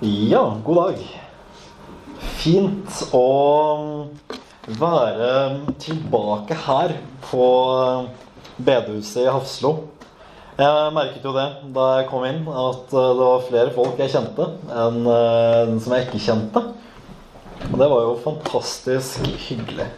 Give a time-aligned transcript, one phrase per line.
[0.00, 0.98] Ja, god dag.
[2.36, 4.08] Fint å
[4.76, 5.28] være
[5.80, 6.92] tilbake her
[7.30, 7.46] på
[8.60, 9.70] bedehuset i Hafslo.
[10.60, 14.50] Jeg merket jo det da jeg kom inn, at det var flere folk jeg kjente
[14.82, 16.64] enn den som jeg ikke kjente.
[17.70, 19.88] Og det var jo fantastisk hyggelig.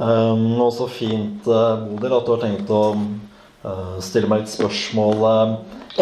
[0.00, 3.31] Um, og så fint, uh, Bodil, at du har tenkt å uh,
[4.02, 5.52] stille meg litt spørsmål uh,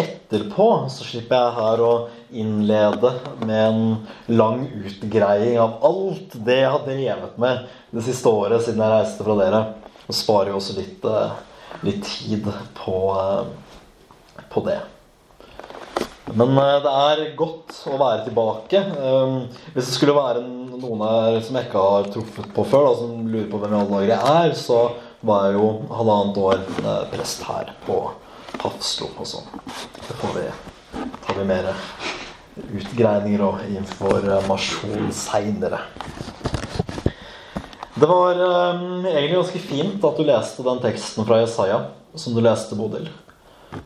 [0.01, 0.67] etterpå.
[0.89, 1.91] Så slipper jeg her å
[2.31, 3.13] innlede
[3.43, 3.83] med en
[4.31, 9.27] lang utgreiing av alt det jeg har drevet med det siste året siden jeg reiste
[9.27, 9.61] fra dere.
[10.07, 11.05] Og sparer jo også litt,
[11.85, 12.47] litt tid
[12.79, 12.97] på,
[14.51, 14.79] på det.
[16.31, 18.81] Men det er godt å være tilbake.
[19.73, 23.25] Hvis det skulle være noen her som jeg ikke har truffet på før, da, som
[23.27, 23.75] lurer på hvem
[24.07, 24.81] jeg er, så
[25.21, 26.63] var jeg jo halvannet år
[27.13, 27.97] prest her på
[28.61, 29.47] Hafslo og sånn.
[29.97, 30.47] Det får vi,
[31.23, 31.71] tar vi mer
[32.81, 35.83] utgreininger og informasjon seinere.
[38.01, 41.83] Det var um, egentlig ganske fint at du leste den teksten fra Jesaja
[42.17, 43.09] som du leste, Bodil.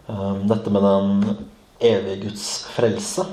[0.08, 1.48] Um, dette med den
[1.84, 3.26] evige Guds frelse,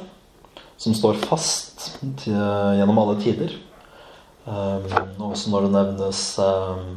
[0.77, 3.55] som står fast til, gjennom alle tider.
[4.45, 4.91] Um,
[5.31, 6.97] også når det nevnes um,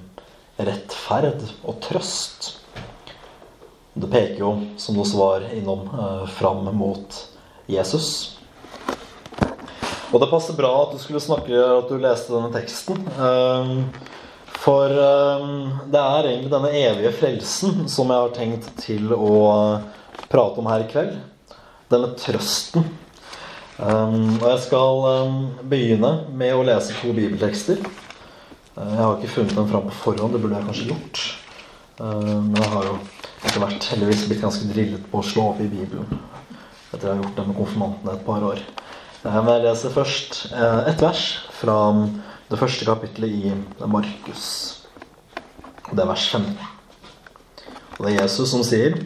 [0.58, 2.54] rettferd og trøst.
[3.96, 7.20] Det peker jo, som også var innom, uh, fram mot
[7.72, 8.10] Jesus.
[10.12, 13.00] Og det passer bra at du skulle snakke at du leste denne teksten.
[13.20, 13.88] Um,
[14.66, 19.36] for det er egentlig denne evige frelsen som jeg har tenkt til å
[20.32, 21.20] prate om her i kveld.
[21.92, 22.88] Denne trøsten.
[23.78, 25.04] Og jeg skal
[25.70, 27.84] begynne med å lese to bibeltekster.
[28.76, 31.22] Uh, jeg har ikke funnet dem fram på forhånd, det burde jeg kanskje gjort.
[31.96, 32.96] Uh, men jeg har jo
[33.46, 36.20] etter hvert heldigvis blitt ganske drillet på å slå opp i Bibelen.
[36.90, 38.64] Etter jeg har gjort det med konfirmantene et par år.
[39.24, 40.42] Uh, men jeg leser først
[40.92, 41.24] et vers
[41.56, 41.78] fra
[42.52, 44.48] det første kapittelet i Markus.
[45.88, 46.52] Det er vers 5.
[47.96, 48.98] Og det er Jesus som sier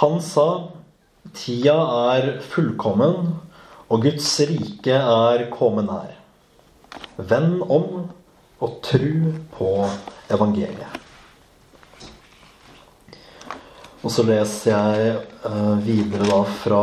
[0.00, 0.48] Han sa
[1.36, 1.76] Tida
[2.14, 3.34] er fullkommen,
[3.92, 6.14] og Guds rike er kommet nær.
[7.18, 8.06] Vend om
[8.58, 9.72] og tru på
[10.30, 11.04] evangeliet.
[13.98, 15.14] Og så leser jeg
[15.44, 16.82] uh, videre da fra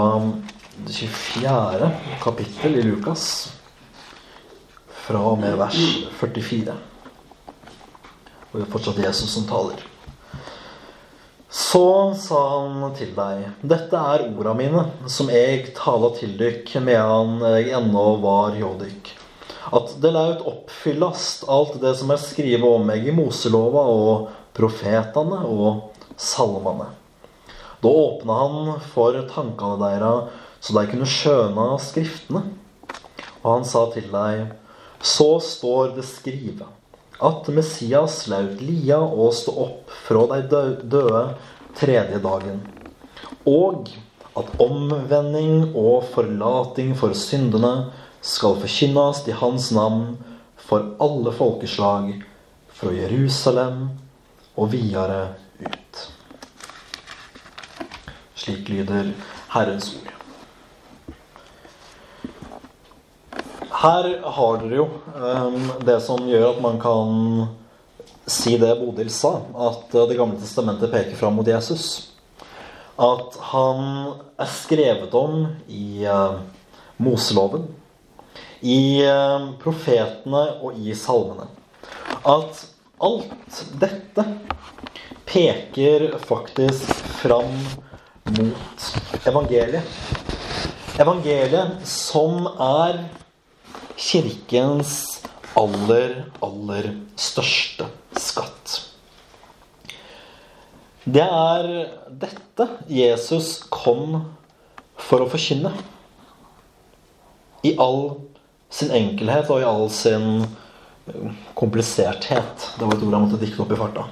[0.85, 1.89] det 24.
[2.23, 3.25] kapittel i Lukas.
[5.05, 5.79] Fra og med vers
[6.19, 6.75] 44.
[8.51, 9.83] Og det er fortsatt Jesus som taler.
[11.55, 17.39] Så sa han til deg, dette er orda mine, som eg tala til dykk medan
[17.53, 19.11] eg ennå var hjå dykk.
[19.73, 25.41] At det laut oppfyllast alt det som er skrive om meg i Moselova og profetane
[25.49, 26.91] og salmane.
[27.81, 30.13] Da åpna han for tankane deira,
[30.61, 32.45] så de kunne skjøna skriftene.
[33.43, 34.47] Og han sa til deg,
[35.05, 36.69] så står det skrive
[37.23, 41.21] at Messias laut lia og stå opp fra de døde
[41.77, 42.59] tredje dagen,
[43.47, 43.91] og
[44.35, 47.91] at omvending og forlating for syndene
[48.25, 50.15] skal forkynnes i hans navn
[50.57, 52.23] for alle folkeslag,
[52.75, 53.85] fra Jerusalem
[54.59, 56.01] og videre ut.
[58.35, 59.13] Slik lyder
[59.53, 60.11] Herrens ord.
[63.85, 67.47] Her har dere jo um, det som gjør at man kan
[68.25, 69.37] si det Bodil sa,
[69.69, 72.11] at uh, Det gamle testamentet peker fram mot Jesus.
[72.97, 73.81] At han
[74.41, 76.41] er skrevet om i uh,
[76.97, 77.69] Moseloven,
[78.65, 81.45] i uh, profetene og i salmene.
[82.25, 82.63] At
[83.05, 84.25] alt dette
[85.29, 86.89] peker faktisk
[87.21, 87.53] fram
[88.37, 88.87] mot
[89.27, 89.85] evangeliet.
[90.97, 93.03] Evangeliet som er
[93.99, 94.95] kirkens
[95.59, 96.89] aller, aller
[97.19, 97.87] største
[98.19, 98.79] skatt.
[101.05, 101.67] Det er
[102.09, 104.23] dette Jesus kom
[104.97, 105.69] for å forkynne.
[107.65, 108.15] I all
[108.69, 110.45] sin enkelhet og i all sin
[111.53, 112.69] kompliserthet.
[112.79, 114.07] Det var et ord han måtte dikte opp i farta.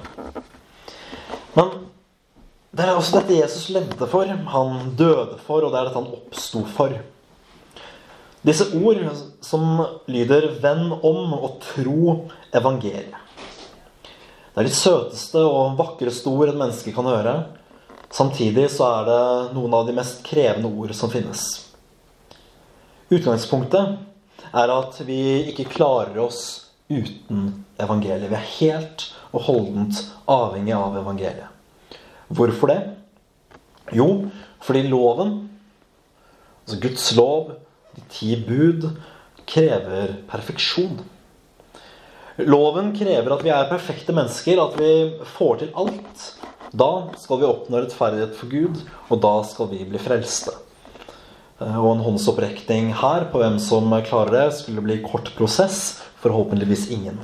[1.54, 1.72] Men
[2.74, 6.14] det er også dette Jesus levde for, han døde for, og det er dette han
[6.16, 6.94] oppsto for.
[8.44, 9.00] Disse ord
[9.40, 13.20] som lyder 'venn om og tro evangeliet'.
[14.54, 17.46] Det er de søteste og vakreste ord et menneske kan høre.
[18.10, 21.40] Samtidig så er det noen av de mest krevende ord som finnes.
[23.10, 23.96] Utgangspunktet
[24.54, 25.20] er at vi
[25.50, 26.42] ikke klarer oss
[26.90, 28.30] uten evangeliet.
[28.30, 31.50] Vi er helt og holdent avhengig av evangeliet.
[32.34, 32.80] Hvorfor det?
[33.94, 34.30] Jo,
[34.64, 35.34] fordi loven,
[36.64, 37.50] altså Guds lov,
[37.94, 38.88] de ti bud,
[39.46, 41.02] krever perfeksjon.
[42.48, 44.90] Loven krever at vi er perfekte mennesker, at vi
[45.36, 46.24] får til alt.
[46.74, 46.90] Da
[47.20, 48.80] skal vi oppnå rettferdighet for Gud,
[49.10, 50.56] og da skal vi bli frelste.
[51.62, 56.88] Eh, og en håndsopprekning her på hvem som klarer det, skulle bli kort prosess, forhåpentligvis
[56.94, 57.20] ingen.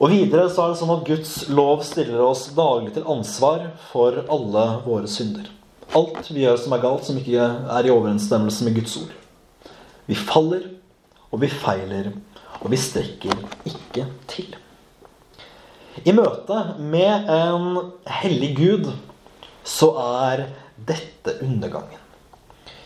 [0.00, 4.22] Og videre så er det sånn at Guds lov stiller oss daglig til ansvar for
[4.32, 5.50] alle våre synder.
[5.96, 9.12] Alt vi gjør som er galt, som ikke er i overensstemmelse med Guds ord.
[10.08, 10.70] Vi faller,
[11.30, 12.12] og vi feiler,
[12.62, 14.54] og vi strekker ikke til.
[16.06, 17.66] I møte med en
[18.22, 18.92] hellig Gud
[19.66, 20.46] så er
[20.88, 21.99] dette undergangen.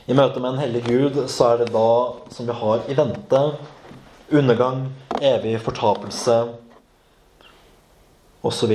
[0.05, 1.89] I møte med en hellig Gud så er det da
[2.35, 3.41] som vi har i vente
[4.35, 4.85] undergang,
[5.21, 6.37] evig fortapelse
[8.45, 8.75] osv.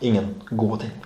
[0.00, 0.96] Ingen gode ting.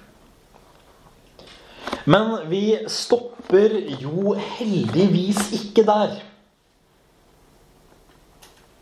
[2.05, 6.17] Men vi stopper jo heldigvis ikke der.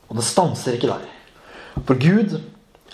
[0.08, 1.04] Og det stanser ikke der.
[1.88, 2.40] For Gud,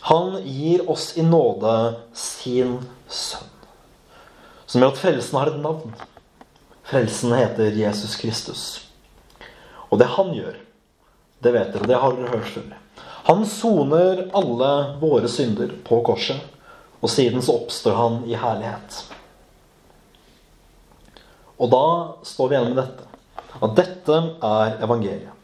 [0.06, 2.78] han gir oss i nåde sin
[3.08, 3.54] sønn.
[4.66, 5.94] Som gjør at frelsen har et navn.
[6.86, 8.62] Frelsen heter Jesus Kristus.
[9.90, 10.54] Og det han gjør,
[11.42, 12.68] det vet dere, det har dere hørt før.
[13.26, 16.38] Han soner alle våre synder på korset,
[17.02, 19.00] og siden så oppstår han i herlighet.
[21.58, 21.88] Og da
[22.28, 23.10] står vi igjen med dette.
[23.56, 25.34] At dette er evangeliet.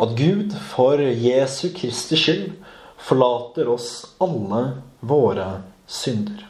[0.00, 2.50] At Gud for Jesu Kristi skyld
[2.96, 3.90] forlater oss
[4.22, 4.62] alle
[5.04, 5.50] våre
[5.84, 6.46] synder.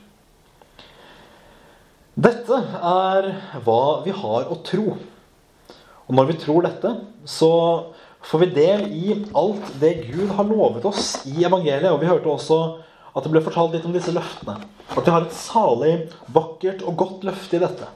[2.17, 3.27] Dette er
[3.61, 4.95] hva vi har å tro.
[6.07, 6.93] Og når vi tror dette,
[7.29, 7.51] så
[8.25, 11.93] får vi del i alt det Gud har lovet oss i evangeliet.
[11.93, 12.61] Og vi hørte også
[13.13, 14.57] at det ble fortalt litt om disse løftene.
[14.97, 15.93] At vi har et salig,
[16.33, 17.91] vakkert og godt løfte i dette.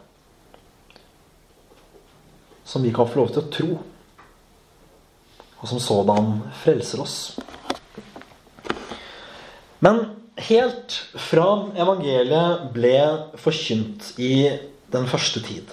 [2.69, 3.81] Som vi kan få lov til å tro.
[5.61, 7.19] Og som sådan frelser oss.
[9.81, 10.20] Men
[10.51, 10.97] helt
[11.29, 11.47] fra
[11.79, 12.97] evangeliet ble
[13.39, 14.51] forkynt i
[14.91, 15.71] den første tid,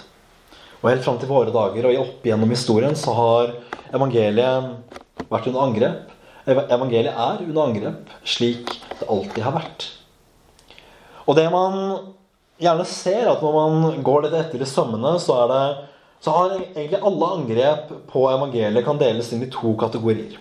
[0.78, 3.52] og helt fram til våre dager og opp gjennom historien, så har
[3.94, 6.14] evangeliet vært under angrep.
[6.48, 8.70] Evangeliet er under angrep, slik
[9.00, 9.88] det alltid har vært.
[11.28, 11.74] Og det man
[12.62, 15.62] gjerne ser, at når man går litt etter i sømmene, så, det,
[16.24, 20.38] så har egentlig alle angrep på evangeliet kan deles inn i to kategorier.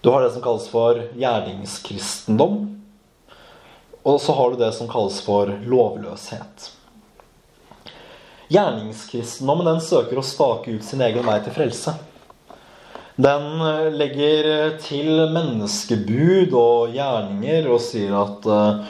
[0.00, 2.60] Du har det som kalles for gjerningskristendom.
[4.02, 6.70] Og så har du det som kalles for lovløshet.
[8.50, 11.94] Gjerningskristendommen den søker å stake ut sin egen vei til frelse.
[13.20, 18.80] Den eh, legger til menneskebud og gjerninger og sier at uh,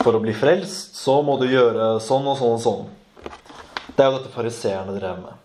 [0.00, 2.86] for å bli frelst, så må du gjøre sånn og sånn og sånn.
[3.94, 5.36] Det er jo dette fariseerne drev med.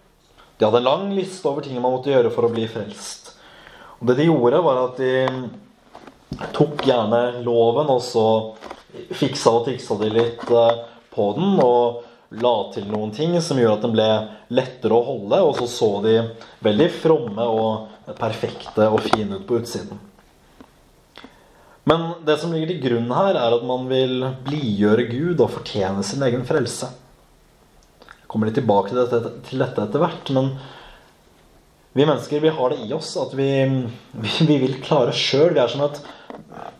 [0.55, 3.28] De hadde en lang liste over ting man måtte gjøre for å bli frelst.
[3.99, 8.27] Og det de gjorde, var at de tok gjerne loven, og så
[9.15, 11.59] fiksa og triksa de litt uh, på den.
[11.63, 14.09] og la til noen ting som gjorde at den ble
[14.53, 16.15] lettere å holde, og så så de
[16.65, 19.97] veldig fromme og perfekte og fine ut på utsiden.
[21.89, 26.05] Men det som ligger til grunn her, er at man vil blidgjøre Gud og fortjene
[26.05, 26.91] sin egen frelse.
[28.03, 30.51] Jeg kommer litt tilbake til dette, til dette etter hvert, men
[31.97, 33.49] vi mennesker vi har det i oss at vi,
[34.45, 35.55] vi vil klare sjøl.
[35.55, 36.01] Vi er som et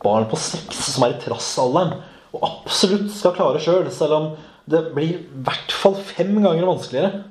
[0.04, 1.98] barn på seks som er i trassalderen
[2.30, 4.28] og absolutt skal klare sjøl, selv, selv om
[4.70, 7.24] det blir i hvert fall fem ganger vanskeligere.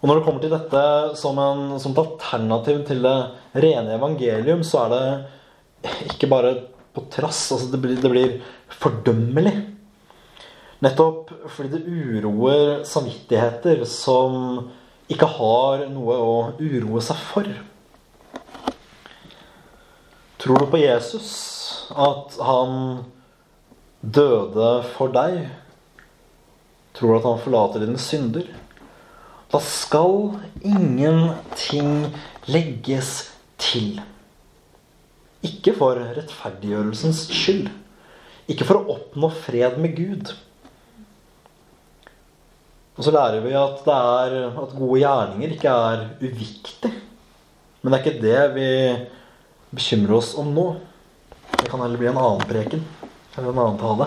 [0.00, 0.80] Og når det kommer til dette
[1.16, 3.14] som, en, som et alternativ til det
[3.62, 6.50] rene evangelium, så er det ikke bare
[6.94, 7.46] på trass.
[7.54, 8.34] Altså det, blir, det blir
[8.82, 9.54] fordømmelig.
[10.84, 14.66] Nettopp fordi det uroer samvittigheter som
[15.12, 17.48] ikke har noe å uroe seg for.
[20.40, 21.28] Tror du på Jesus?
[21.92, 23.04] At han
[24.00, 25.46] døde for deg,
[26.96, 28.48] tror du at han forlater dine synder,
[29.52, 30.34] da skal
[30.64, 32.08] ingenting
[32.50, 33.30] legges
[33.60, 34.00] til.
[35.44, 37.68] Ikke for rettferdiggjørelsens skyld.
[38.50, 40.32] Ikke for å oppnå fred med Gud.
[42.94, 46.92] Og så lærer vi at, er, at gode gjerninger ikke er uviktig.
[47.82, 48.68] Men det er ikke det vi
[49.74, 50.68] bekymrer oss om nå.
[51.58, 52.84] Det kan heller bli en annen preken.
[53.34, 54.06] Eller en annen tale.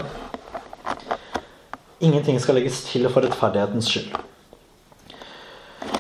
[2.08, 4.16] Ingenting skal legges til for rettferdighetens skyld.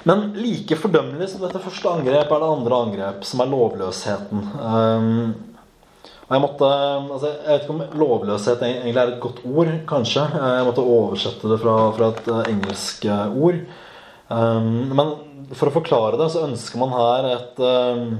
[0.08, 4.46] Men like fordømmelig som dette første angrep er det andre angrep, som er lovløsheten.
[6.28, 10.26] Og jeg måtte altså Jeg vet ikke om lovløshet egentlig er et godt ord, kanskje.
[10.36, 13.62] Jeg måtte oversette det fra, fra et eh, engelsk eh, ord.
[14.28, 15.14] Um, men
[15.56, 18.18] for å forklare det, så ønsker man her et um,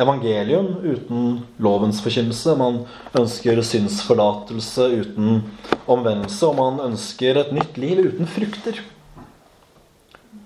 [0.00, 1.26] evangelium uten
[1.60, 2.54] lovens forkynnelse.
[2.56, 2.80] Man
[3.20, 5.42] ønsker synsforlatelse uten
[5.84, 8.80] omvendelse, og man ønsker et nytt liv uten frukter.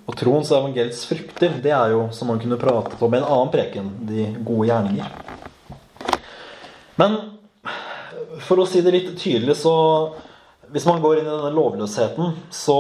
[0.07, 3.31] Og troens og evangeliets frukter, det er jo som man kunne pratet om i en
[3.31, 5.46] annen preken, de gode gjerninger.
[7.01, 7.17] Men
[8.47, 9.75] for å si det litt tydelig, så
[10.67, 12.75] Hvis man går inn i denne lovløsheten, så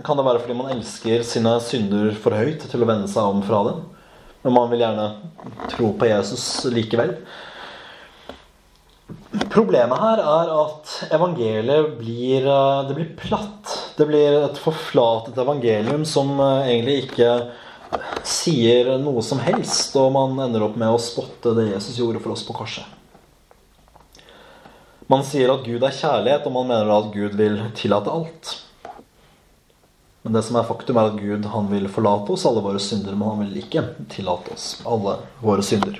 [0.00, 3.42] kan det være fordi man elsker sine synder for høyt til å vende seg om
[3.44, 3.82] fra dem.
[4.40, 5.10] Men man vil gjerne
[5.68, 7.12] tro på Jesus likevel.
[9.52, 13.74] Problemet her er at evangeliet blir, eh, det blir platt.
[13.98, 17.34] Det blir et forflatet evangelium som eh, egentlig ikke
[18.24, 22.32] sier noe som helst, og man ender opp med å spotte det Jesus gjorde for
[22.32, 22.99] oss på korset.
[25.10, 28.50] Man sier at Gud er kjærlighet, og man mener at Gud vil tillate alt.
[30.22, 33.16] Men det som er faktum, er at Gud han vil forlate oss alle våre synder,
[33.18, 35.98] men han vil ikke tillate oss alle våre synder.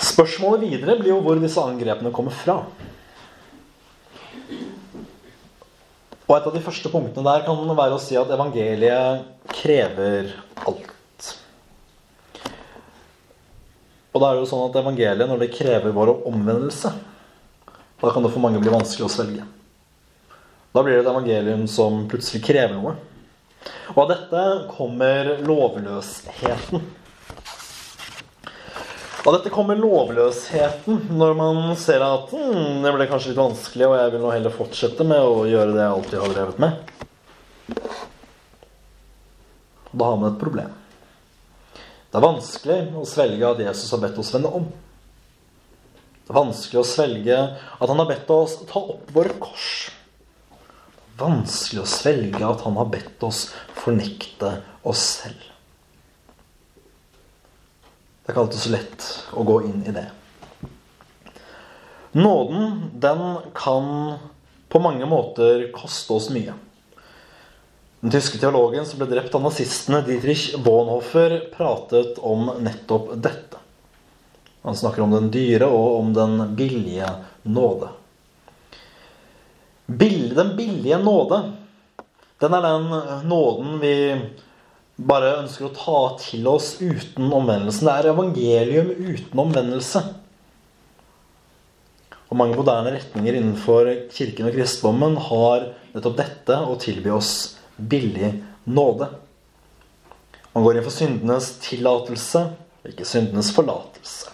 [0.00, 2.62] Spørsmålet videre blir jo hvor disse angrepene kommer fra.
[6.26, 10.32] Og et av de første punktene der kan være å si at evangeliet krever
[10.64, 10.92] alt.
[14.16, 16.88] Og da er det jo sånn at evangeliet, når det krever vår omvendelse,
[18.00, 19.44] da kan det for mange bli vanskelig å svelge.
[20.72, 22.94] Da blir det et evangelium som plutselig krever noe.
[23.92, 26.86] Og av dette kommer lovløsheten.
[29.26, 33.98] Av dette kommer lovløsheten når man ser at hm, det ble kanskje litt vanskelig, og
[34.00, 36.72] jeg vil nå heller fortsette med å gjøre det jeg alltid har drevet med.
[39.92, 40.72] Da har man et problem.
[42.16, 44.70] Det er vanskelig å svelge at Jesus har bedt oss vende om.
[46.24, 49.66] Det er vanskelig å svelge at han har bedt oss ta opp våre kors.
[50.48, 53.42] Det er vanskelig å svelge at han har bedt oss
[53.76, 54.54] fornekte
[54.88, 55.44] oss selv.
[58.24, 60.06] Det er ikke alltid så lett å gå inn i det.
[62.16, 63.26] Nåden, den
[63.60, 63.92] kan
[64.72, 66.56] på mange måter koste oss mye.
[68.00, 73.62] Den tyske teologen som ble drept av nazistene, Dietrich Bonhoeffer, pratet om nettopp dette.
[74.66, 77.08] Han snakker om den dyre og om den billige
[77.42, 77.88] nåde.
[79.86, 81.40] Den billige nåde,
[82.42, 82.86] den er den
[83.30, 83.94] nåden vi
[84.96, 87.88] bare ønsker å ta til oss uten omvendelsen.
[87.88, 90.04] Det er evangelium uten omvendelse.
[92.26, 98.32] Og mange moderne retninger innenfor kirken og kristendommen har nettopp dette å tilby oss billig
[98.64, 99.08] nåde.
[100.52, 102.46] Man går inn for syndenes tillatelse,
[102.88, 104.32] ikke syndenes forlatelse.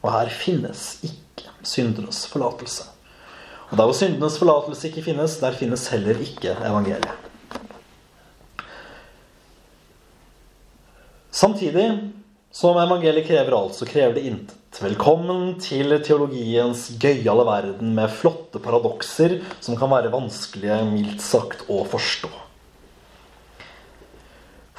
[0.00, 2.86] Og her finnes ikke syndenes forlatelse.
[3.70, 7.28] Og der hvor syndenes forlatelse ikke finnes, der finnes heller ikke evangeliet.
[11.30, 11.86] Samtidig
[12.50, 14.56] som evangeliet krever alt, så krever det intet.
[14.80, 21.84] Velkommen til teologiens gøyale verden med flotte paradokser som kan være vanskelige, mildt sagt, å
[21.86, 22.30] forstå.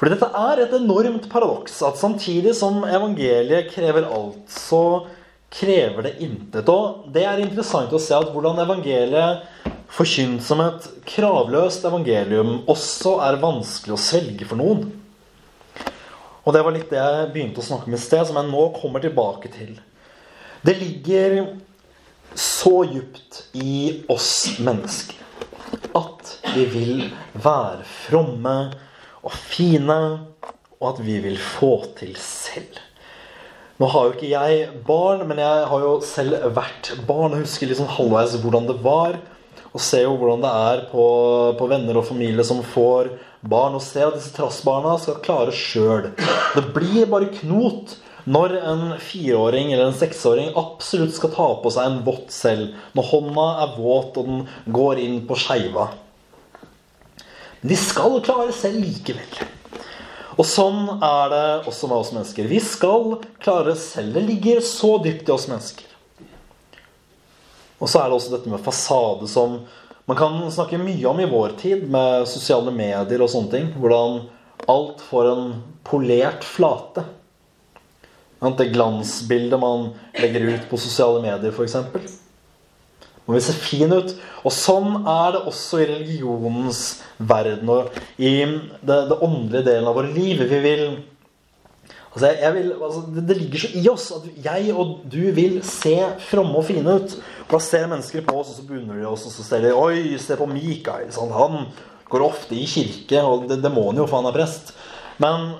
[0.02, 5.06] Fordi dette er et enormt paradoks at samtidig som evangeliet krever alt, så
[5.54, 6.66] krever det intet.
[6.66, 9.46] Og det er interessant å se at hvordan evangeliet
[9.94, 14.88] forkynt som et kravløst evangelium også er vanskelig å svelge for noen.
[16.42, 18.68] Og det var litt det jeg begynte å snakke om i sted, som jeg nå
[18.82, 19.76] kommer tilbake til.
[20.66, 21.42] Det ligger
[22.34, 25.20] så djupt i oss mennesker
[25.94, 28.56] at vi vil være fromme
[29.22, 29.98] og fine,
[30.82, 32.80] og at vi vil få til selv.
[33.78, 37.70] Nå har jo ikke jeg barn, men jeg har jo selv vært barn og husker
[37.70, 39.16] liksom halvveis hvordan det var.
[39.72, 41.04] Og ser jo hvordan det er på,
[41.58, 46.10] på venner og familie som får barn, og ser at disse trassbarna skal klare sjøl.
[46.54, 47.96] Det blir bare knot
[48.30, 52.76] når en fireåring eller en seksåring absolutt skal ta på seg en vått selv.
[52.94, 54.44] Når hånda er våt og den
[54.76, 55.88] går inn på skeiva.
[57.62, 59.42] Men de skal klare selv likevel.
[60.34, 62.48] Og sånn er det også med oss mennesker.
[62.50, 64.16] Vi skal klare selv.
[64.16, 65.86] Det ligger så dypt i oss mennesker.
[67.78, 69.60] Og så er det også dette med fasade som
[70.10, 73.68] man kan snakke mye om i vår tid, med sosiale medier og sånne ting.
[73.78, 74.24] Hvordan
[74.70, 75.52] alt får en
[75.86, 77.04] polert flate.
[78.42, 81.78] Det glansbildet man legger ut på sosiale medier, f.eks.
[83.26, 84.14] Må vi se fin ut.
[84.42, 86.82] Og sånn er det også i religionens
[87.18, 90.42] verden og i det, det åndelige delen av våre liv.
[90.50, 90.86] Vi vil
[92.12, 95.94] Altså, jeg, vil, altså, det, ligger så i oss at jeg og du vil se
[96.28, 97.14] fromme og fine ut.
[97.46, 99.70] Og da ser mennesker på oss, og så beundrer de oss, og så ser de
[99.72, 101.08] Oi, se på Mikael.
[101.14, 101.70] Sånn, han
[102.12, 104.74] går ofte i kirke, og det, det må han jo, for han er prest.
[105.22, 105.54] Men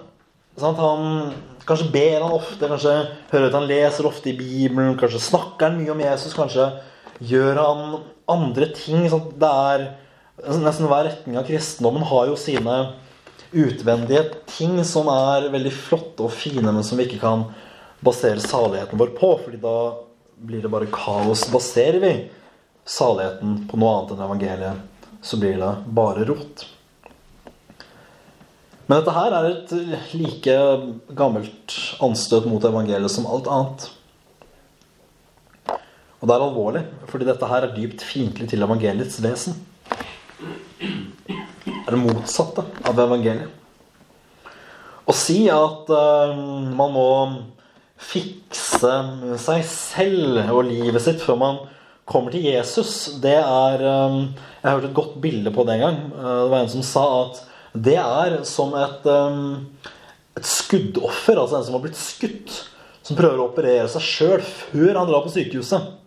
[0.61, 2.93] sant, han Kanskje ber han ofte, kanskje
[3.31, 6.65] hører at han leser ofte i Bibelen, kanskje snakker han mye om Jesus, kanskje
[7.21, 7.83] gjør han
[8.31, 9.09] andre ting.
[9.11, 9.91] Sånn Det er
[10.43, 12.77] Nesten hver retning av kristendommen har jo sine
[13.53, 17.45] utvendige ting som er veldig flotte og fine, men som vi ikke kan
[18.03, 19.37] basere saligheten vår på.
[19.45, 19.77] fordi da
[20.43, 21.45] blir det bare kaos.
[21.53, 22.13] Baserer vi
[22.85, 26.67] saligheten på noe annet enn evangeliet, så blir det bare rot.
[28.89, 29.73] Men dette her er et
[30.19, 30.57] like
[31.17, 33.87] gammelt anstøt mot evangeliet som alt annet.
[36.23, 39.57] Og det er alvorlig, fordi dette her er dypt fiendtlig til evangeliets vesen.
[40.79, 43.51] Det er det motsatte av evangeliet.
[45.03, 46.37] Å si at uh,
[46.79, 47.09] man må
[47.99, 48.93] fikse
[49.43, 51.59] seg selv og livet sitt før man
[52.07, 54.29] kommer til Jesus, det er um,
[54.63, 55.99] Jeg hørte et godt bilde på det en gang.
[56.15, 57.41] Uh, det var en som sa at
[57.73, 59.09] det er som et,
[60.37, 62.55] et skuddoffer, altså en som har blitt skutt,
[63.03, 65.99] som prøver å operere seg sjøl før han drar på sykehuset.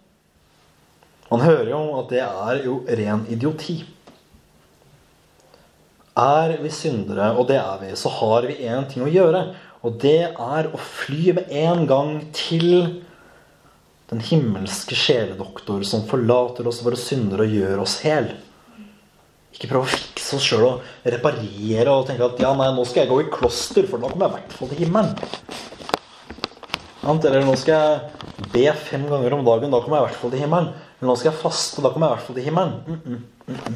[1.32, 3.80] Man hører jo at det er jo ren idioti.
[6.16, 9.42] Er vi syndere, og det er vi, så har vi én ting å gjøre.
[9.86, 13.02] Og det er å fly med en gang til
[14.10, 18.30] den himmelske sjeledoktor som forlater oss våre synder og gjør oss hel.
[19.56, 23.04] Ikke prøve å fikse oss sjøl og reparere og tenke at ja, nei, nå skal
[23.04, 25.14] jeg gå i kloster, for da kommer jeg i hvert fall til himmelen.
[27.06, 30.34] Eller nå skal jeg be fem ganger om dagen, da kommer jeg i hvert fall
[30.34, 30.74] til himmelen.
[31.00, 32.84] Eller nå skal jeg faste, da kommer jeg i hvert fall til himmelen.
[32.88, 33.76] Mm -mm, mm -mm.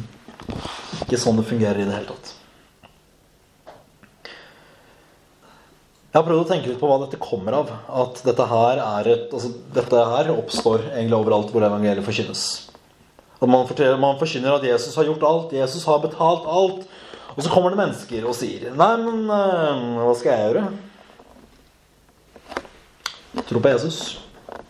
[1.03, 2.33] Ikke sånn det fungerer i det hele tatt.
[6.09, 7.67] Jeg har prøvd å tenke litt på hva dette kommer av.
[8.01, 12.69] At dette her, er et, altså, dette her oppstår egentlig overalt hvor evangeliet forkynnes.
[13.39, 13.67] At man,
[13.99, 16.87] man forkynner at Jesus har gjort alt, Jesus har betalt alt.
[17.35, 20.63] Og så kommer det mennesker og sier Nei, men uh, hva skal jeg gjøre?
[23.45, 23.99] Tro på Jesus.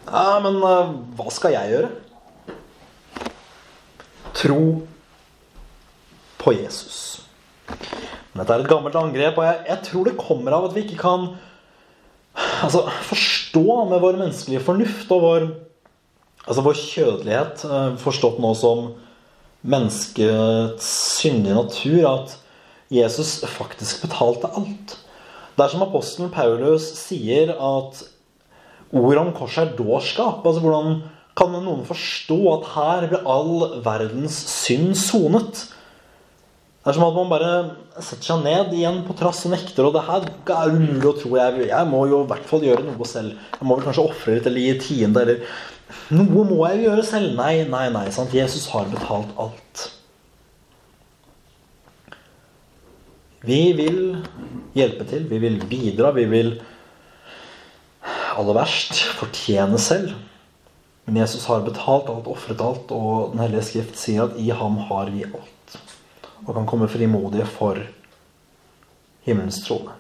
[0.10, 1.89] Ja, men uh, hva skal jeg gjøre?
[4.39, 4.63] Tro
[6.39, 7.21] på Jesus.
[7.67, 10.86] Men dette er et gammelt angrep, og jeg, jeg tror det kommer av at vi
[10.86, 11.25] ikke kan
[12.63, 15.49] altså, forstå med vår menneskelige fornuft og vår
[16.49, 18.86] Altså vår kjødelighet, eh, forstått nå som
[19.62, 20.88] menneskets
[21.19, 22.32] syndige natur, at
[22.89, 24.95] Jesus faktisk betalte alt.
[25.54, 28.02] Det er som apostelen Paulus sier at
[28.89, 30.45] ordet om korset er dårskap.
[30.47, 31.04] Altså hvordan
[31.38, 35.68] kan noen forstå at her blir all verdens synd sonet?
[36.80, 37.54] Det er som at man bare
[38.00, 39.86] setter seg ned igjen på trass og nekter.
[39.86, 40.24] Og det her
[40.56, 41.34] er umulig å tro.
[41.36, 43.36] Jeg, jeg må jo i hvert fall gjøre noe selv.
[43.60, 45.44] Jeg må vel kanskje ofre litt eller gi tiende eller
[46.13, 47.34] noe må jeg gjøre selv.
[47.38, 48.08] Nei, nei, nei.
[48.15, 48.34] Sant?
[48.34, 49.86] Jesus har betalt alt.
[53.46, 54.00] Vi vil
[54.76, 56.56] hjelpe til, vi vil bidra, vi vil
[58.39, 60.15] aller verst fortjene selv.
[61.10, 64.76] Men Jesus har betalt alt, ofret alt, og Den hellige skrift sier at i ham
[64.91, 65.78] har vi alt.
[66.45, 67.80] Og kan komme frimodige for
[69.26, 69.95] himmelens trone.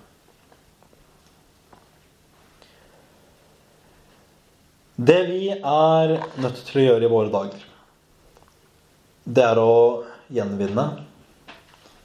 [5.01, 7.63] Det vi er nødt til å gjøre i våre dager,
[9.25, 9.73] det er å
[10.29, 10.85] gjenvinne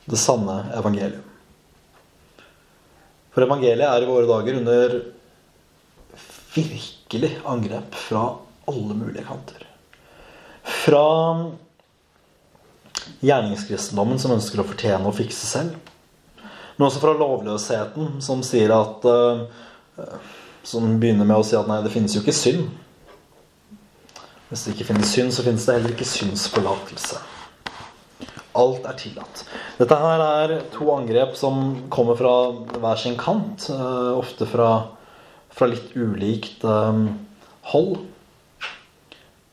[0.08, 1.20] det sanne evangeliet.
[3.36, 4.96] For evangeliet er i våre dager under
[6.56, 8.24] virkelig angrep fra
[8.70, 9.66] alle mulige kanter.
[10.64, 11.06] Fra
[13.24, 15.76] gjerningskristendommen som ønsker å fortjene og fikse selv.
[16.76, 19.44] Men også fra lovløsheten som sier at uh,
[20.66, 22.70] Som begynner med å si at nei, det finnes jo ikke synd.
[24.48, 27.20] Hvis det ikke finnes synd, så finnes det heller ikke syndsforlatelse.
[28.56, 29.42] Alt er tillatt.
[29.76, 32.32] Dette her er to angrep som kommer fra
[32.78, 33.66] hver sin kant.
[33.74, 34.70] Eh, ofte fra,
[35.52, 37.00] fra litt ulikt eh,
[37.74, 37.98] hold.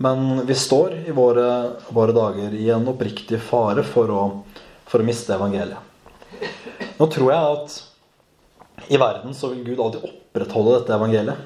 [0.01, 1.47] Men vi står i våre,
[1.93, 4.21] våre dager i en oppriktig fare for å,
[4.89, 5.77] for å miste evangeliet.
[6.97, 7.75] Nå tror jeg at
[8.89, 11.45] i verden så vil Gud alltid opprettholde dette evangeliet.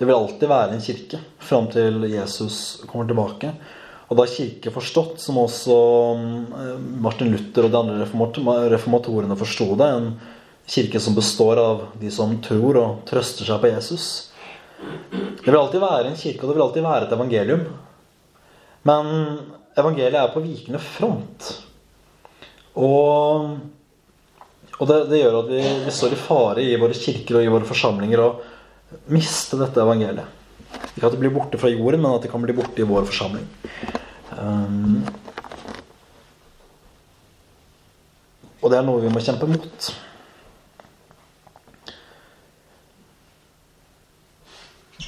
[0.00, 2.56] Det vil alltid være en kirke fram til Jesus
[2.88, 3.52] kommer tilbake.
[4.08, 5.76] Og da kirke forstått, som også
[6.16, 10.10] eh, Martin Luther og de andre reformatorene forsto det, en
[10.72, 14.06] kirke som består av de som tror og trøster seg på Jesus.
[15.12, 17.64] Det vil alltid være en kirke, og det vil alltid være et evangelium.
[18.88, 19.12] Men
[19.78, 21.52] evangeliet er på vikende front.
[22.74, 23.56] Og
[24.82, 27.50] Og det, det gjør at vi, vi, står i fare i våre kirker og i
[27.52, 28.30] våre forsamlinger å
[29.14, 30.40] miste dette evangeliet.
[30.96, 33.06] Ikke at det blir borte fra jorden, men at det kan bli borte i vår
[33.06, 33.44] forsamling.
[34.34, 35.04] Um,
[38.58, 39.92] og det er noe vi må kjempe mot.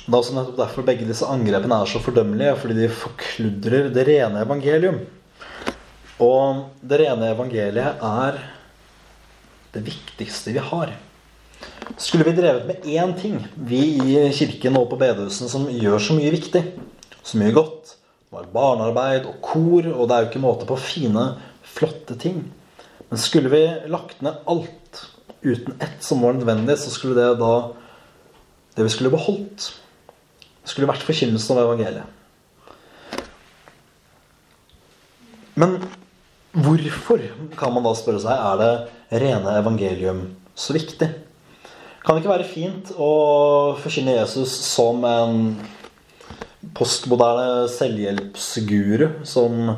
[0.04, 4.02] Det er også nettopp derfor begge disse angrepene er så fordømmelige, fordi de forkludrer det
[4.04, 4.98] rene evangelium.
[6.20, 8.36] Og det rene evangeliet er
[9.72, 10.92] det viktigste vi har.
[11.96, 16.16] Skulle vi drevet med én ting, vi i kirken og på bedehusene, som gjør så
[16.18, 16.62] mye viktig,
[17.24, 17.94] så mye godt
[18.34, 21.22] Det var barnearbeid og kor, og det er jo ikke måte på fine,
[21.62, 22.40] flotte ting.
[23.06, 23.62] Men skulle vi
[23.92, 25.04] lagt ned alt
[25.44, 27.70] uten ett som var nødvendig, så skulle det da
[28.74, 29.68] Det vi skulle beholdt,
[30.64, 32.20] skulle vært forkynnelsen av evangeliet.
[35.55, 35.77] Men
[36.55, 37.22] hvorfor,
[37.59, 40.24] kan man da spørre seg, er det rene evangelium
[40.59, 41.11] så viktig?
[42.05, 43.12] Kan det ikke være fint å
[43.81, 45.55] forkynne Jesus som en
[46.74, 49.77] postmoderne selvhjelpsguru som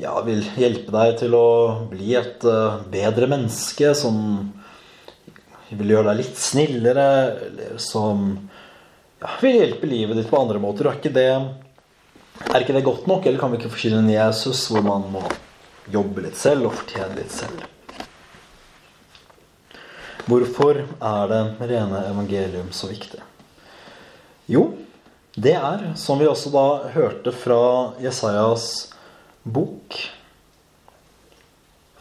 [0.00, 1.48] ja, vil hjelpe deg til å
[1.90, 4.18] bli et eh, bedre menneske, som
[5.70, 7.06] vil gjøre deg litt snillere,
[7.48, 8.28] eller som
[9.20, 10.88] ja, vil hjelpe livet ditt på andre måter.
[10.88, 11.30] Er ikke, det,
[12.50, 13.26] er ikke det godt nok?
[13.26, 15.24] Eller kan vi ikke forkynne en Jesus hvor man må
[15.92, 17.64] jobbe litt selv og fortjene litt selv?
[20.26, 23.22] Hvorfor er det rene evangelium så viktig?
[24.50, 24.72] Jo,
[25.38, 27.60] det er, som vi også da hørte fra
[28.02, 28.88] Jesajas
[29.46, 29.94] bok,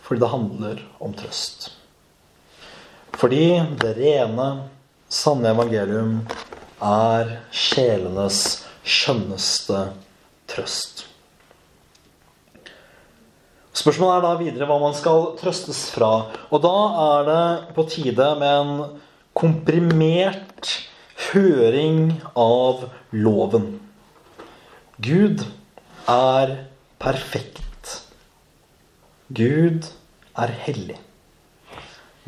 [0.01, 1.67] fordi det handler om trøst.
[3.15, 4.47] Fordi det rene,
[5.09, 6.19] sanne evangelium
[6.83, 8.39] er sjelenes
[8.85, 9.89] skjønneste
[10.51, 11.05] trøst.
[13.75, 16.11] Spørsmålet er da videre hva man skal trøstes fra.
[16.49, 19.01] Og da er det på tide med en
[19.35, 20.71] komprimert
[21.33, 23.75] høring av loven.
[25.03, 25.43] Gud
[26.07, 26.55] er
[27.03, 27.99] perfekt.
[29.27, 29.91] Gud
[30.39, 30.97] er hellig.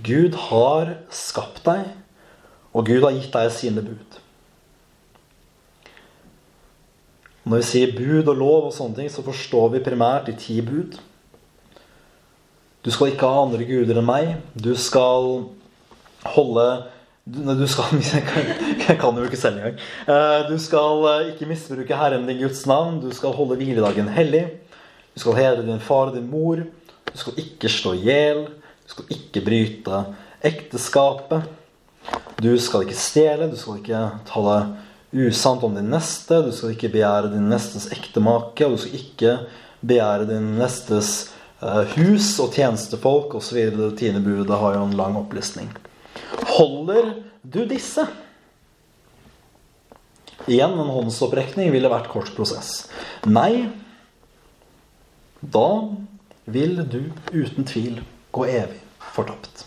[0.04, 1.88] Gud har skapt deg,
[2.76, 4.20] og Gud har gitt deg sine bud.
[7.48, 10.60] Når vi sier bud og lov og sånne ting, så forstår vi primært de ti
[10.66, 10.98] bud.
[12.84, 14.34] Du skal ikke ha andre guder enn meg.
[14.56, 15.48] Du skal
[16.28, 16.68] holde
[17.28, 17.98] du skal,
[18.88, 19.80] Jeg kan jo ikke selv engang.
[20.08, 23.02] Eh, du skal eh, ikke misbruke Herren din Guds navn.
[23.04, 24.46] Du skal holde hviledagen hellig.
[25.12, 26.62] Du skal hedre din far og din mor.
[27.12, 28.46] Du skal ikke slå i hjel.
[28.86, 30.04] Du skal ikke bryte
[30.48, 31.50] ekteskapet.
[32.40, 33.52] Du skal ikke stjele.
[33.52, 34.58] Du skal ikke tale
[35.12, 36.42] usant om din neste.
[36.46, 39.34] Du skal ikke begjære din nestes ektemake, og du skal ikke
[39.88, 41.12] begjære din nestes
[41.62, 43.60] uh, hus og tjenestefolk osv.
[43.76, 45.70] Det tiende budet har jo en lang opplistning.
[46.58, 48.08] Holder du disse?
[50.48, 52.86] Igjen en håndsopprekning ville vært kort prosess.
[53.28, 53.68] Nei,
[55.42, 55.68] da
[56.48, 57.02] vil du
[57.34, 58.00] uten tvil
[58.32, 58.80] gå evig
[59.14, 59.66] fortapt.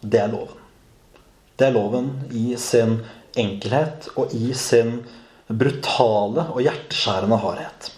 [0.00, 0.56] Det er loven.
[1.58, 3.00] Det er loven i sin
[3.38, 5.00] enkelhet og i sin
[5.50, 7.90] brutale og hjerteskjærende hardhet.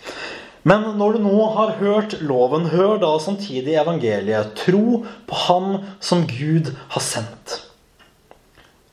[0.68, 4.54] Men når du nå har hørt loven, hør da samtidig evangeliet.
[4.62, 7.58] Tro på Ham som Gud har sendt.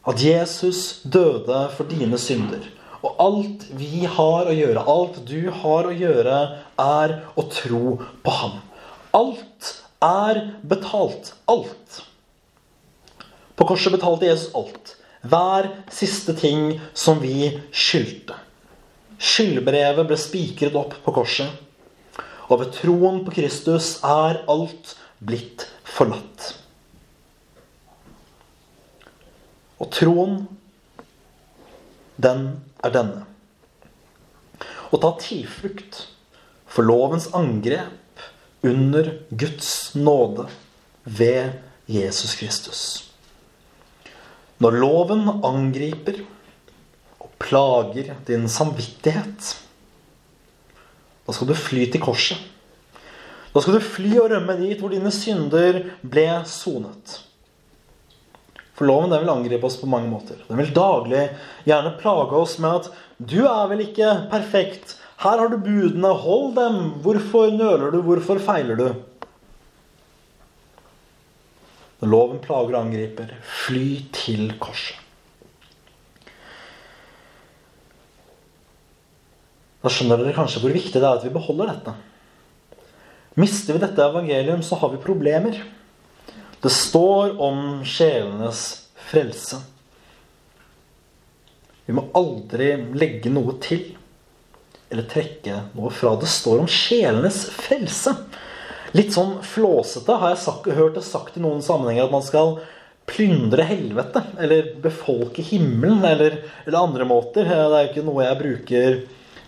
[0.09, 2.65] At Jesus døde for dine synder.
[3.05, 6.39] Og alt vi har å gjøre, alt du har å gjøre,
[6.81, 8.57] er å tro på Ham.
[9.15, 9.73] Alt
[10.03, 11.35] er betalt.
[11.47, 12.01] Alt.
[13.55, 14.95] På korset betalte Jesus alt.
[15.21, 18.37] Hver siste ting som vi skyldte.
[19.19, 21.49] Skyldbrevet ble spikret opp på korset.
[22.49, 26.53] Og ved troen på Kristus er alt blitt forlatt.
[29.79, 30.39] Og troen,
[32.19, 32.47] den
[32.83, 33.25] er denne.
[34.89, 36.05] Å ta tilflukt
[36.69, 38.23] for lovens angrep
[38.65, 40.47] under Guds nåde
[41.03, 43.08] ved Jesus Kristus.
[44.59, 46.19] Når loven angriper
[47.19, 49.53] og plager din samvittighet,
[51.23, 52.39] da skal du fly til korset.
[53.53, 57.19] Da skal du fly og rømme dit hvor dine synder ble sonet.
[58.75, 60.39] For loven den vil angripe oss på mange måter.
[60.47, 61.25] Den vil daglig
[61.67, 64.95] gjerne plage oss med at 'du er vel ikke perfekt'.
[65.19, 66.07] 'Her har du budene.
[66.07, 66.77] Hold dem.
[67.03, 68.01] Hvorfor nøler du?
[68.01, 68.95] Hvorfor feiler du?'
[71.99, 73.33] Når loven plager og angriper,
[73.65, 74.95] fly til korset.
[79.79, 81.95] Da skjønner dere kanskje hvor viktig det er at vi beholder dette.
[83.39, 85.59] Mister vi dette evangelium, så har vi problemer.
[86.59, 88.63] Det står om sjelenes
[89.09, 89.61] frelse.
[91.87, 93.95] Vi må aldri legge noe til
[94.89, 96.15] eller trekke noe fra.
[96.19, 98.13] Det står om sjelenes frelse.
[98.97, 102.57] Litt sånn flåsete har jeg sagt, hørt det sagt i noen sammenhenger at man skal
[103.09, 104.23] plyndre helvete.
[104.41, 107.45] Eller befolke himmelen, eller, eller andre måter.
[107.45, 108.99] Det er jo ikke noe jeg bruker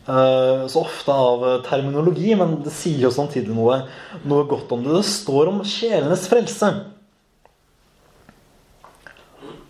[0.09, 3.83] uh, så ofte av terminologi, men det sier jo samtidig noe,
[4.25, 4.95] noe godt om det.
[4.99, 6.73] Det står om sjelenes frelse.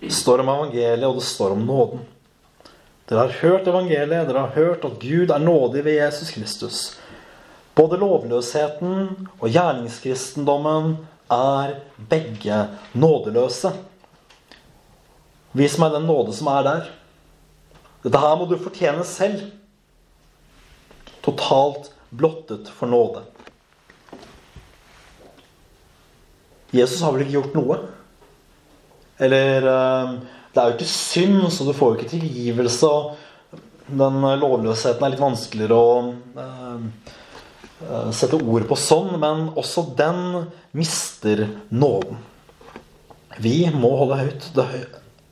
[0.01, 2.07] Det står om evangeliet, og det står om nåden.
[3.12, 6.77] Dere har hørt evangeliet, dere har hørt at Gud er nådig ved Jesus Kristus.
[7.82, 11.00] Både lovløsheten og gjerningskristendommen
[11.34, 11.80] er
[12.12, 12.58] begge
[12.94, 13.72] nådeløse.
[15.58, 16.91] Vis meg den nåde som er der.
[18.04, 19.48] Dette her må du fortjene selv.
[21.26, 23.24] Totalt blottet for nåde.
[26.72, 27.80] Jesus har vel ikke gjort noe?
[29.22, 30.13] Eller eh,
[30.54, 32.91] det er jo ikke synd, så du får jo ikke tilgivelse.
[33.89, 35.98] Den lovløsheten er litt vanskeligere å
[36.46, 37.17] eh,
[38.15, 42.19] sette ord på sånn, men også den mister nåden.
[43.41, 44.67] Vi må holde høyt det,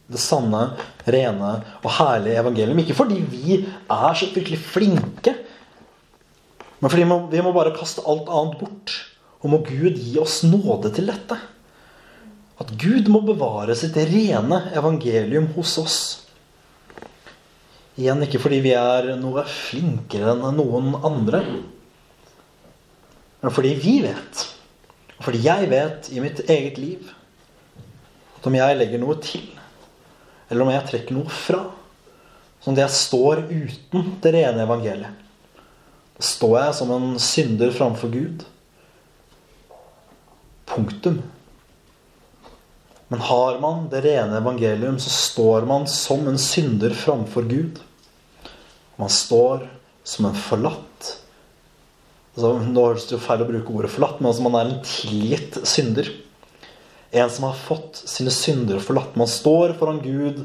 [0.09, 0.71] det sanne,
[1.05, 1.51] rene
[1.83, 2.81] og herlige evangelium.
[2.81, 5.35] Ikke fordi vi er så virkelig flinke,
[6.79, 8.95] men fordi vi må bare kaste alt annet bort.
[9.39, 11.35] Og må Gud gi oss nåde til dette.
[12.59, 15.99] At Gud må bevare sitt rene evangelium hos oss.
[17.99, 21.43] Igjen ikke fordi vi er noe flinkere enn noen andre.
[23.39, 24.43] Men fordi vi vet,
[25.17, 27.09] og fordi jeg vet i mitt eget liv,
[28.39, 29.47] at om jeg legger noe til,
[30.49, 31.63] eller om jeg trekker noe fra,
[32.59, 35.25] sånn at jeg står uten det rene evangeliet,
[36.19, 38.41] da står jeg som en synder framfor Gud.
[40.67, 41.21] Punktum.
[43.09, 47.79] Men har man det rene evangelium, så står man som en synder framfor Gud.
[48.99, 49.63] Man står
[50.03, 51.15] som en forlatt.
[52.35, 54.83] Altså, nå høres det jo feil å bruke ordet 'forlatt', men altså man er en
[54.85, 56.11] tilgitt synder.
[57.11, 59.15] En som har fått sine synder forlatt.
[59.17, 60.43] Man står foran Gud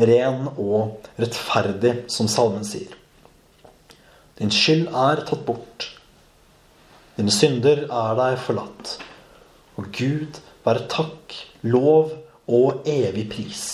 [0.00, 2.90] ren og rettferdig, som salmen sier.
[4.40, 5.90] Din skyld er tatt bort.
[7.18, 8.96] Dine synder er deg forlatt.
[9.76, 12.16] Og Gud være takk, lov
[12.50, 13.64] og evig pris,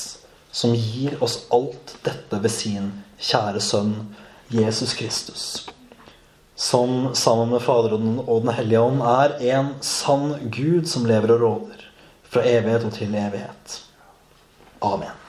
[0.52, 2.90] som gir oss alt dette ved sin
[3.22, 3.94] kjære sønn
[4.52, 5.46] Jesus Kristus.
[6.56, 11.44] Som sammen med Faderen og Den hellige ånd er en sann Gud som lever og
[11.44, 11.84] råder
[12.32, 13.80] fra evighet og til evighet.
[14.80, 15.25] Amen.